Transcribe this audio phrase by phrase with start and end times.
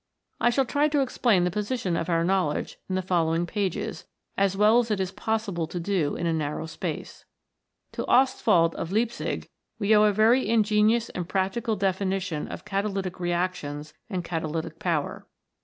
[0.39, 4.57] I shall try to explain the position of our knowledge in the following pages as
[4.57, 7.25] well as it is possible to do in a narrow space.
[7.91, 13.93] To Ostwald, of Leipzig, we owe a very ingenious and practical definition of catalytic reactions
[14.09, 15.27] and catalytic power.